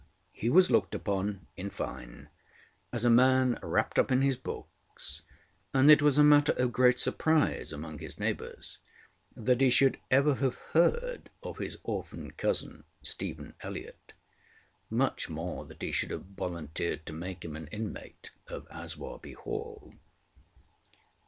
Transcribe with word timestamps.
He 0.31 0.49
was 0.49 0.71
looked 0.71 0.95
upon, 0.95 1.45
in 1.55 1.69
fine, 1.69 2.29
as 2.91 3.05
a 3.05 3.09
man 3.11 3.59
wrapped 3.61 3.99
up 3.99 4.11
in 4.11 4.23
his 4.23 4.35
books, 4.35 5.21
and 5.75 5.91
it 5.91 6.01
was 6.01 6.17
a 6.17 6.23
matter 6.23 6.53
of 6.53 6.73
great 6.73 6.97
surprise 6.99 7.71
among 7.71 7.99
his 7.99 8.17
neighbours 8.17 8.79
that 9.35 9.61
he 9.61 9.69
should 9.69 9.99
ever 10.09 10.33
have 10.33 10.55
heard 10.73 11.29
of 11.43 11.59
his 11.59 11.77
orphan 11.83 12.31
cousin, 12.31 12.83
Stephen 13.03 13.53
Elliott, 13.61 14.13
much 14.89 15.29
more 15.29 15.67
that 15.67 15.83
he 15.83 15.91
should 15.91 16.09
have 16.09 16.25
volunteered 16.35 17.05
to 17.05 17.13
make 17.13 17.45
him 17.45 17.55
an 17.55 17.67
inmate 17.67 18.31
of 18.47 18.65
Aswarby 18.71 19.33
Hall. 19.33 19.93